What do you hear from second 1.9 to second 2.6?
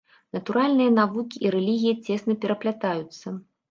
цесна